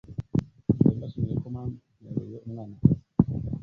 Mbaye 0.77 0.95
mbashimiye 0.97 1.35
ko 1.41 1.47
mwampereye 1.53 2.37
umwana 2.45 2.73
akazi 3.21 3.49